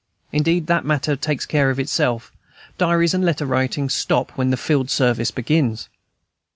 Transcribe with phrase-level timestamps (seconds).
[0.31, 2.31] Indeed, that matter takes care of itself;
[2.79, 5.89] diaries and letter writing stop when field service begins.